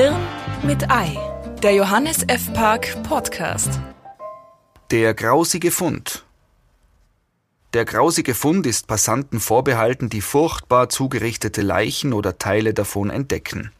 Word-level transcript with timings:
Hirn 0.00 0.14
mit 0.62 0.92
Ei, 0.92 1.18
der 1.60 1.74
Johannes 1.74 2.22
F. 2.28 2.52
Park 2.52 3.02
Podcast. 3.02 3.80
Der 4.92 5.12
grausige 5.12 5.72
Fund. 5.72 6.24
Der 7.72 7.84
grausige 7.84 8.34
Fund 8.34 8.64
ist 8.68 8.86
Passanten 8.86 9.40
vorbehalten, 9.40 10.08
die 10.08 10.20
furchtbar 10.20 10.88
zugerichtete 10.88 11.62
Leichen 11.62 12.12
oder 12.12 12.38
Teile 12.38 12.74
davon 12.74 13.10
entdecken. 13.10 13.72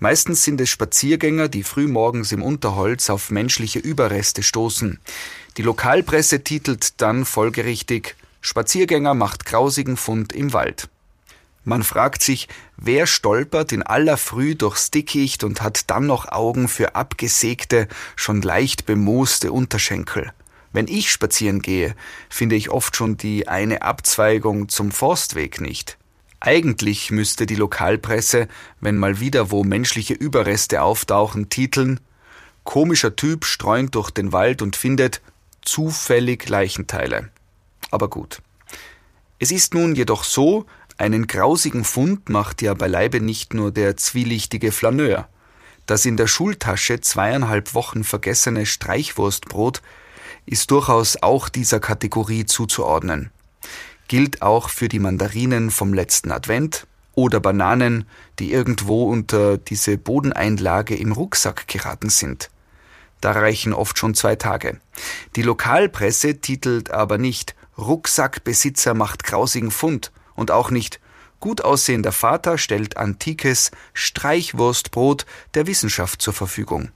Meistens 0.00 0.42
sind 0.42 0.60
es 0.60 0.68
Spaziergänger, 0.68 1.46
die 1.46 1.62
frühmorgens 1.62 2.32
im 2.32 2.42
Unterholz 2.42 3.08
auf 3.08 3.30
menschliche 3.30 3.78
Überreste 3.78 4.42
stoßen. 4.42 4.98
Die 5.58 5.62
Lokalpresse 5.62 6.42
titelt 6.42 7.00
dann 7.00 7.24
folgerichtig 7.24 8.16
Spaziergänger 8.40 9.14
macht 9.14 9.44
grausigen 9.44 9.96
Fund 9.96 10.32
im 10.32 10.52
Wald. 10.52 10.88
Man 11.64 11.82
fragt 11.84 12.22
sich, 12.22 12.48
wer 12.76 13.06
stolpert 13.06 13.72
in 13.72 13.82
aller 13.82 14.16
Früh 14.16 14.54
durchs 14.56 14.90
Dickicht 14.90 15.44
und 15.44 15.62
hat 15.62 15.90
dann 15.90 16.06
noch 16.06 16.30
Augen 16.30 16.66
für 16.68 16.96
abgesägte, 16.96 17.88
schon 18.16 18.42
leicht 18.42 18.84
bemooste 18.84 19.52
Unterschenkel. 19.52 20.32
Wenn 20.72 20.88
ich 20.88 21.10
spazieren 21.12 21.60
gehe, 21.60 21.94
finde 22.28 22.56
ich 22.56 22.70
oft 22.70 22.96
schon 22.96 23.16
die 23.16 23.46
eine 23.46 23.82
Abzweigung 23.82 24.68
zum 24.68 24.90
Forstweg 24.90 25.60
nicht. 25.60 25.98
Eigentlich 26.40 27.10
müsste 27.10 27.46
die 27.46 27.54
Lokalpresse, 27.54 28.48
wenn 28.80 28.98
mal 28.98 29.20
wieder 29.20 29.50
wo 29.50 29.62
menschliche 29.62 30.14
Überreste 30.14 30.82
auftauchen, 30.82 31.48
titeln 31.48 32.00
Komischer 32.64 33.16
Typ 33.16 33.44
streunt 33.44 33.94
durch 33.94 34.10
den 34.10 34.32
Wald 34.32 34.62
und 34.62 34.76
findet 34.76 35.20
zufällig 35.62 36.48
Leichenteile. 36.48 37.30
Aber 37.90 38.08
gut. 38.08 38.40
Es 39.38 39.50
ist 39.50 39.74
nun 39.74 39.96
jedoch 39.96 40.22
so, 40.22 40.66
einen 40.98 41.26
grausigen 41.26 41.84
Fund 41.84 42.28
macht 42.28 42.62
ja 42.62 42.74
beileibe 42.74 43.20
nicht 43.20 43.54
nur 43.54 43.72
der 43.72 43.96
zwielichtige 43.96 44.72
Flaneur. 44.72 45.28
Das 45.86 46.06
in 46.06 46.16
der 46.16 46.26
Schultasche 46.26 47.00
zweieinhalb 47.00 47.74
Wochen 47.74 48.04
vergessene 48.04 48.66
Streichwurstbrot 48.66 49.82
ist 50.46 50.70
durchaus 50.70 51.22
auch 51.22 51.48
dieser 51.48 51.80
Kategorie 51.80 52.46
zuzuordnen. 52.46 53.30
Gilt 54.08 54.42
auch 54.42 54.68
für 54.68 54.88
die 54.88 54.98
Mandarinen 54.98 55.70
vom 55.70 55.94
letzten 55.94 56.30
Advent 56.30 56.86
oder 57.14 57.40
Bananen, 57.40 58.04
die 58.38 58.52
irgendwo 58.52 59.04
unter 59.04 59.58
diese 59.58 59.98
Bodeneinlage 59.98 60.96
im 60.96 61.12
Rucksack 61.12 61.68
geraten 61.68 62.10
sind. 62.10 62.50
Da 63.20 63.32
reichen 63.32 63.72
oft 63.72 63.98
schon 63.98 64.14
zwei 64.14 64.36
Tage. 64.36 64.80
Die 65.36 65.42
Lokalpresse 65.42 66.40
titelt 66.40 66.90
aber 66.90 67.18
nicht 67.18 67.54
Rucksackbesitzer 67.78 68.94
macht 68.94 69.24
grausigen 69.24 69.70
Fund, 69.70 70.12
und 70.42 70.50
auch 70.50 70.70
nicht 70.70 71.00
gut 71.38 71.62
aussehender 71.62 72.12
Vater 72.12 72.58
stellt 72.58 72.96
antikes 72.96 73.70
Streichwurstbrot 73.94 75.24
der 75.54 75.66
Wissenschaft 75.66 76.20
zur 76.20 76.34
Verfügung. 76.34 76.90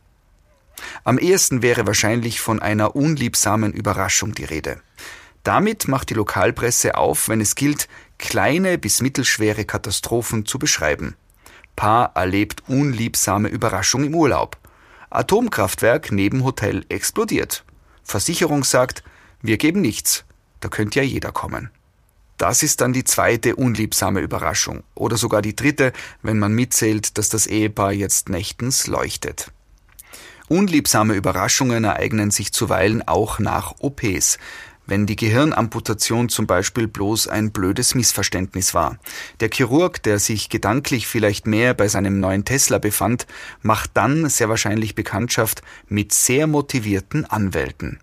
Am 1.04 1.18
ehesten 1.18 1.62
wäre 1.62 1.86
wahrscheinlich 1.86 2.40
von 2.40 2.60
einer 2.60 2.94
unliebsamen 2.94 3.72
Überraschung 3.72 4.34
die 4.34 4.44
Rede. 4.44 4.80
Damit 5.42 5.88
macht 5.88 6.10
die 6.10 6.14
Lokalpresse 6.14 6.96
auf, 6.96 7.28
wenn 7.28 7.40
es 7.40 7.54
gilt, 7.54 7.88
kleine 8.18 8.78
bis 8.78 9.00
mittelschwere 9.00 9.64
Katastrophen 9.64 10.44
zu 10.44 10.58
beschreiben. 10.58 11.16
Paar 11.76 12.16
erlebt 12.16 12.64
unliebsame 12.68 13.48
Überraschung 13.48 14.04
im 14.04 14.14
Urlaub. 14.14 14.58
Atomkraftwerk 15.08 16.10
neben 16.10 16.42
Hotel 16.42 16.84
explodiert. 16.88 17.64
Versicherung 18.02 18.64
sagt, 18.64 19.04
wir 19.40 19.56
geben 19.56 19.82
nichts. 19.82 20.24
Da 20.60 20.68
könnte 20.68 20.98
ja 21.00 21.04
jeder 21.04 21.32
kommen. 21.32 21.70
Das 22.38 22.62
ist 22.62 22.82
dann 22.82 22.92
die 22.92 23.04
zweite 23.04 23.56
unliebsame 23.56 24.20
Überraschung 24.20 24.82
oder 24.94 25.16
sogar 25.16 25.40
die 25.40 25.56
dritte, 25.56 25.92
wenn 26.22 26.38
man 26.38 26.52
mitzählt, 26.52 27.16
dass 27.16 27.28
das 27.30 27.46
Ehepaar 27.46 27.92
jetzt 27.92 28.28
nächtens 28.28 28.86
leuchtet. 28.86 29.50
Unliebsame 30.48 31.14
Überraschungen 31.14 31.84
ereignen 31.84 32.30
sich 32.30 32.52
zuweilen 32.52 33.06
auch 33.08 33.38
nach 33.38 33.74
OPs, 33.80 34.38
wenn 34.86 35.06
die 35.06 35.16
Gehirnamputation 35.16 36.28
zum 36.28 36.46
Beispiel 36.46 36.86
bloß 36.86 37.26
ein 37.26 37.50
blödes 37.50 37.94
Missverständnis 37.94 38.72
war. 38.72 38.98
Der 39.40 39.50
Chirurg, 39.50 40.02
der 40.02 40.18
sich 40.18 40.48
gedanklich 40.48 41.08
vielleicht 41.08 41.46
mehr 41.46 41.74
bei 41.74 41.88
seinem 41.88 42.20
neuen 42.20 42.44
Tesla 42.44 42.78
befand, 42.78 43.26
macht 43.62 43.90
dann 43.94 44.28
sehr 44.28 44.48
wahrscheinlich 44.48 44.94
Bekanntschaft 44.94 45.62
mit 45.88 46.12
sehr 46.12 46.46
motivierten 46.46 47.24
Anwälten. 47.24 47.98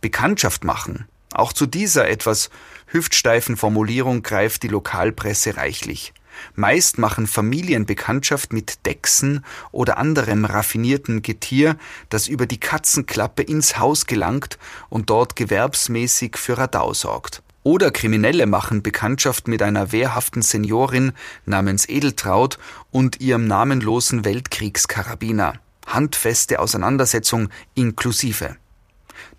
Bekanntschaft 0.00 0.62
machen 0.62 1.06
auch 1.36 1.52
zu 1.52 1.66
dieser 1.66 2.08
etwas 2.08 2.50
hüftsteifen 2.86 3.56
Formulierung 3.56 4.22
greift 4.22 4.62
die 4.62 4.68
Lokalpresse 4.68 5.56
reichlich. 5.56 6.12
Meist 6.54 6.98
machen 6.98 7.26
Familien 7.26 7.86
Bekanntschaft 7.86 8.52
mit 8.52 8.86
Dechsen 8.86 9.44
oder 9.72 9.98
anderem 9.98 10.44
raffinierten 10.44 11.22
Getier, 11.22 11.76
das 12.08 12.28
über 12.28 12.46
die 12.46 12.60
Katzenklappe 12.60 13.42
ins 13.42 13.78
Haus 13.78 14.06
gelangt 14.06 14.58
und 14.88 15.10
dort 15.10 15.36
gewerbsmäßig 15.36 16.36
für 16.36 16.58
Radau 16.58 16.94
sorgt. 16.94 17.42
Oder 17.62 17.90
Kriminelle 17.90 18.46
machen 18.46 18.82
Bekanntschaft 18.82 19.48
mit 19.48 19.60
einer 19.60 19.92
wehrhaften 19.92 20.40
Seniorin 20.40 21.12
namens 21.46 21.88
Edeltraut 21.88 22.58
und 22.90 23.20
ihrem 23.20 23.46
namenlosen 23.46 24.24
Weltkriegskarabiner. 24.24 25.54
Handfeste 25.86 26.60
Auseinandersetzung 26.60 27.48
inklusive. 27.74 28.56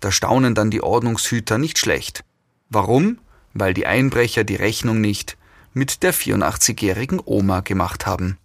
Da 0.00 0.12
staunen 0.12 0.54
dann 0.54 0.70
die 0.70 0.82
Ordnungshüter 0.82 1.58
nicht 1.58 1.78
schlecht. 1.78 2.24
Warum? 2.68 3.18
Weil 3.54 3.74
die 3.74 3.86
Einbrecher 3.86 4.44
die 4.44 4.56
Rechnung 4.56 5.00
nicht 5.00 5.36
mit 5.72 6.02
der 6.02 6.14
84-jährigen 6.14 7.20
Oma 7.24 7.60
gemacht 7.60 8.06
haben. 8.06 8.38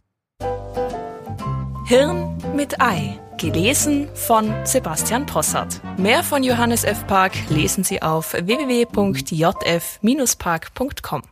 Hirn 1.86 2.38
mit 2.56 2.82
Ei. 2.82 3.20
Gelesen 3.38 4.08
von 4.14 4.54
Sebastian 4.64 5.26
Possart. 5.26 5.82
Mehr 5.98 6.24
von 6.24 6.44
Johannes 6.44 6.86
F. 6.86 7.06
Park 7.08 7.34
lesen 7.50 7.84
Sie 7.84 8.02
auf 8.02 8.34
www.jf-park.com. 8.34 11.24